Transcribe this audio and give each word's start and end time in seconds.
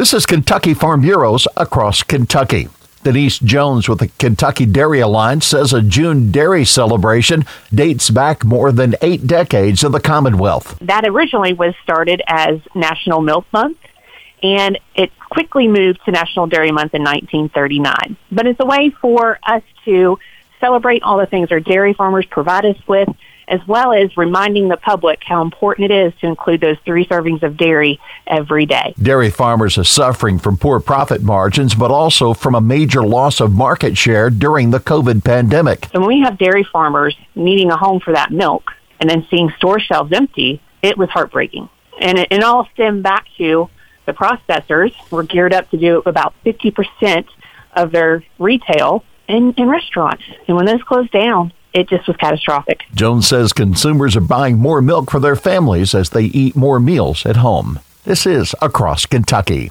This 0.00 0.14
is 0.14 0.24
Kentucky 0.24 0.72
Farm 0.72 1.02
Bureaus 1.02 1.46
across 1.58 2.02
Kentucky. 2.02 2.68
Denise 3.02 3.38
Jones 3.38 3.86
with 3.86 3.98
the 3.98 4.08
Kentucky 4.08 4.64
Dairy 4.64 5.00
Alliance 5.00 5.44
says 5.44 5.74
a 5.74 5.82
June 5.82 6.32
dairy 6.32 6.64
celebration 6.64 7.44
dates 7.70 8.08
back 8.08 8.42
more 8.42 8.72
than 8.72 8.94
eight 9.02 9.26
decades 9.26 9.84
in 9.84 9.92
the 9.92 10.00
Commonwealth. 10.00 10.78
That 10.80 11.06
originally 11.06 11.52
was 11.52 11.74
started 11.82 12.22
as 12.26 12.60
National 12.74 13.20
Milk 13.20 13.44
Month, 13.52 13.76
and 14.42 14.78
it 14.94 15.10
quickly 15.18 15.68
moved 15.68 16.00
to 16.06 16.12
National 16.12 16.46
Dairy 16.46 16.72
Month 16.72 16.94
in 16.94 17.02
1939. 17.02 18.16
But 18.32 18.46
it's 18.46 18.58
a 18.58 18.64
way 18.64 18.88
for 19.02 19.38
us 19.46 19.62
to 19.84 20.18
celebrate 20.60 21.02
all 21.02 21.18
the 21.18 21.26
things 21.26 21.52
our 21.52 21.60
dairy 21.60 21.92
farmers 21.92 22.24
provide 22.24 22.64
us 22.64 22.76
with 22.88 23.10
as 23.50 23.60
well 23.66 23.92
as 23.92 24.16
reminding 24.16 24.68
the 24.68 24.76
public 24.76 25.22
how 25.24 25.42
important 25.42 25.90
it 25.90 26.06
is 26.06 26.12
to 26.20 26.26
include 26.26 26.60
those 26.60 26.76
three 26.84 27.04
servings 27.04 27.42
of 27.42 27.56
dairy 27.56 28.00
every 28.26 28.64
day. 28.64 28.94
Dairy 29.02 29.28
farmers 29.28 29.76
are 29.76 29.84
suffering 29.84 30.38
from 30.38 30.56
poor 30.56 30.78
profit 30.78 31.22
margins, 31.22 31.74
but 31.74 31.90
also 31.90 32.32
from 32.32 32.54
a 32.54 32.60
major 32.60 33.04
loss 33.04 33.40
of 33.40 33.52
market 33.52 33.98
share 33.98 34.30
during 34.30 34.70
the 34.70 34.78
COVID 34.78 35.24
pandemic. 35.24 35.86
So 35.92 35.98
when 35.98 36.08
we 36.08 36.20
have 36.20 36.38
dairy 36.38 36.64
farmers 36.72 37.16
needing 37.34 37.70
a 37.72 37.76
home 37.76 38.00
for 38.00 38.12
that 38.12 38.30
milk 38.30 38.70
and 39.00 39.10
then 39.10 39.26
seeing 39.28 39.50
store 39.58 39.80
shelves 39.80 40.12
empty, 40.12 40.62
it 40.80 40.96
was 40.96 41.10
heartbreaking. 41.10 41.68
And 42.00 42.18
it, 42.18 42.28
it 42.30 42.44
all 42.44 42.68
stemmed 42.72 43.02
back 43.02 43.26
to 43.38 43.68
the 44.06 44.12
processors 44.12 44.94
were 45.10 45.24
geared 45.24 45.52
up 45.52 45.70
to 45.70 45.76
do 45.76 46.02
about 46.06 46.34
50% 46.46 47.26
of 47.74 47.90
their 47.90 48.24
retail 48.38 49.04
in, 49.28 49.52
in 49.56 49.68
restaurants. 49.68 50.24
And 50.46 50.56
when 50.56 50.66
those 50.66 50.82
closed 50.82 51.10
down, 51.10 51.52
it 51.72 51.88
just 51.88 52.06
was 52.06 52.16
catastrophic. 52.16 52.82
Jones 52.94 53.26
says 53.26 53.52
consumers 53.52 54.16
are 54.16 54.20
buying 54.20 54.58
more 54.58 54.82
milk 54.82 55.10
for 55.10 55.20
their 55.20 55.36
families 55.36 55.94
as 55.94 56.10
they 56.10 56.24
eat 56.24 56.56
more 56.56 56.80
meals 56.80 57.24
at 57.26 57.36
home. 57.36 57.80
This 58.04 58.26
is 58.26 58.54
Across 58.62 59.06
Kentucky. 59.06 59.70